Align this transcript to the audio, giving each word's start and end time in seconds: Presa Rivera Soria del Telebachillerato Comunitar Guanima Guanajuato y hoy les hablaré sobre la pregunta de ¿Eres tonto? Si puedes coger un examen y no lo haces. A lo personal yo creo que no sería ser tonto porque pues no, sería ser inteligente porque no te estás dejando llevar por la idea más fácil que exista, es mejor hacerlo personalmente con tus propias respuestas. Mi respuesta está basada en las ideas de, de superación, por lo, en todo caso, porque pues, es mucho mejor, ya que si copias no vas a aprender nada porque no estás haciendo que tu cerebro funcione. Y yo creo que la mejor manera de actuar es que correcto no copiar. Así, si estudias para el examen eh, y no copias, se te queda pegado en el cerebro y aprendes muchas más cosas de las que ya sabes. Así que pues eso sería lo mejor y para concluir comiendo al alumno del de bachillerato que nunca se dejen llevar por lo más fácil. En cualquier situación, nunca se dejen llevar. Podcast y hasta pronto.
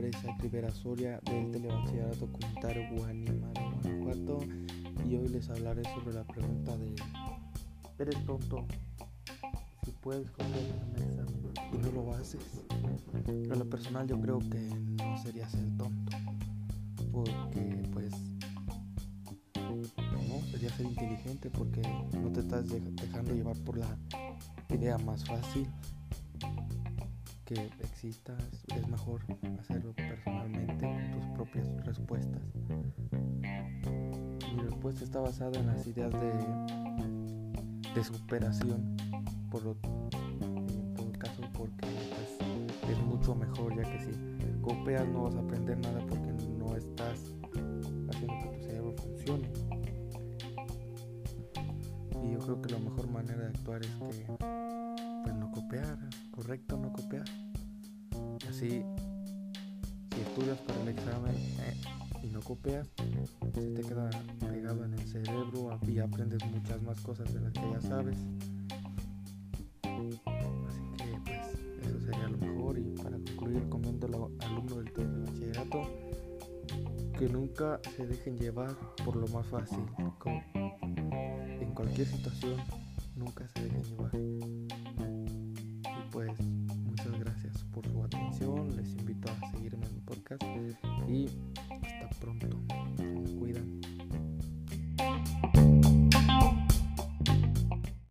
Presa 0.00 0.34
Rivera 0.40 0.70
Soria 0.70 1.20
del 1.26 1.50
Telebachillerato 1.50 2.26
Comunitar 2.32 2.74
Guanima 2.90 3.52
Guanajuato 3.52 4.38
y 5.06 5.14
hoy 5.14 5.28
les 5.28 5.50
hablaré 5.50 5.82
sobre 5.94 6.14
la 6.14 6.24
pregunta 6.24 6.74
de 6.78 6.94
¿Eres 7.98 8.24
tonto? 8.24 8.64
Si 9.84 9.90
puedes 9.90 10.30
coger 10.30 10.72
un 10.96 11.02
examen 11.02 11.52
y 11.74 11.76
no 11.76 11.92
lo 11.92 12.14
haces. 12.14 12.40
A 13.52 13.54
lo 13.56 13.68
personal 13.68 14.08
yo 14.08 14.18
creo 14.18 14.38
que 14.38 14.70
no 15.04 15.18
sería 15.18 15.46
ser 15.50 15.68
tonto 15.76 16.16
porque 17.12 17.82
pues 17.92 18.14
no, 19.54 20.40
sería 20.50 20.70
ser 20.70 20.86
inteligente 20.86 21.50
porque 21.50 21.82
no 22.18 22.32
te 22.32 22.40
estás 22.40 22.64
dejando 22.70 23.34
llevar 23.34 23.56
por 23.66 23.76
la 23.76 23.98
idea 24.70 24.96
más 24.96 25.26
fácil 25.26 25.68
que 27.54 27.68
exista, 27.82 28.36
es 28.76 28.88
mejor 28.88 29.22
hacerlo 29.58 29.92
personalmente 29.94 30.86
con 30.86 31.10
tus 31.10 31.24
propias 31.34 31.84
respuestas. 31.84 32.42
Mi 34.54 34.62
respuesta 34.62 35.02
está 35.02 35.18
basada 35.18 35.58
en 35.58 35.66
las 35.66 35.84
ideas 35.84 36.12
de, 36.12 36.32
de 37.92 38.04
superación, 38.04 38.96
por 39.50 39.64
lo, 39.64 39.76
en 39.82 40.94
todo 40.94 41.12
caso, 41.18 41.42
porque 41.52 41.88
pues, 41.88 42.38
es 42.88 42.98
mucho 43.04 43.34
mejor, 43.34 43.74
ya 43.74 43.82
que 43.82 43.98
si 43.98 44.12
copias 44.62 45.08
no 45.08 45.24
vas 45.24 45.34
a 45.34 45.40
aprender 45.40 45.76
nada 45.78 46.06
porque 46.06 46.32
no 46.56 46.76
estás 46.76 47.34
haciendo 48.10 48.38
que 48.42 48.58
tu 48.58 48.62
cerebro 48.62 48.94
funcione. 48.96 49.50
Y 52.22 52.32
yo 52.32 52.38
creo 52.38 52.62
que 52.62 52.72
la 52.72 52.78
mejor 52.78 53.08
manera 53.10 53.40
de 53.40 53.48
actuar 53.48 53.80
es 53.82 53.88
que 53.88 54.59
correcto 56.50 56.76
no 56.78 56.92
copiar. 56.92 57.24
Así, 58.48 58.82
si 60.12 60.20
estudias 60.20 60.58
para 60.58 60.80
el 60.80 60.88
examen 60.88 61.36
eh, 61.36 61.76
y 62.24 62.26
no 62.26 62.40
copias, 62.40 62.88
se 63.54 63.70
te 63.70 63.82
queda 63.82 64.10
pegado 64.40 64.84
en 64.84 64.94
el 64.94 65.06
cerebro 65.06 65.78
y 65.86 66.00
aprendes 66.00 66.44
muchas 66.46 66.82
más 66.82 67.00
cosas 67.02 67.32
de 67.32 67.40
las 67.40 67.52
que 67.52 67.70
ya 67.70 67.80
sabes. 67.80 68.16
Así 69.84 70.82
que 70.96 71.20
pues 71.24 71.86
eso 71.86 72.00
sería 72.00 72.28
lo 72.28 72.38
mejor 72.38 72.78
y 72.80 72.96
para 73.00 73.16
concluir 73.18 73.68
comiendo 73.68 74.08
al 74.08 74.48
alumno 74.48 74.74
del 74.82 74.92
de 74.92 75.20
bachillerato 75.30 75.82
que 77.16 77.28
nunca 77.28 77.80
se 77.94 78.08
dejen 78.08 78.36
llevar 78.36 78.76
por 79.04 79.14
lo 79.14 79.28
más 79.28 79.46
fácil. 79.46 79.86
En 81.60 81.72
cualquier 81.74 82.08
situación, 82.08 82.56
nunca 83.14 83.46
se 83.54 83.62
dejen 83.62 83.84
llevar. 83.84 84.10
Podcast 90.30 90.42
y 91.08 91.26
hasta 91.70 92.20
pronto. 92.20 92.59